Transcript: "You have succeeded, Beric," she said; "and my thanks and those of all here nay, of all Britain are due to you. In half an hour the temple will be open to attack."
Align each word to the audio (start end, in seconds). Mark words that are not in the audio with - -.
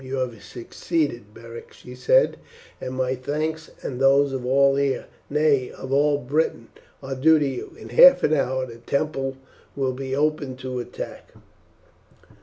"You 0.03 0.15
have 0.17 0.41
succeeded, 0.43 1.31
Beric," 1.31 1.73
she 1.73 1.93
said; 1.93 2.37
"and 2.81 2.95
my 2.95 3.13
thanks 3.13 3.69
and 3.83 3.99
those 4.01 4.33
of 4.33 4.43
all 4.47 4.75
here 4.75 5.05
nay, 5.29 5.69
of 5.69 5.93
all 5.93 6.17
Britain 6.17 6.69
are 7.03 7.13
due 7.13 7.37
to 7.37 7.47
you. 7.47 7.75
In 7.77 7.89
half 7.89 8.23
an 8.23 8.33
hour 8.33 8.65
the 8.65 8.77
temple 8.79 9.37
will 9.75 9.93
be 9.93 10.15
open 10.15 10.55
to 10.57 10.79
attack." 10.79 11.31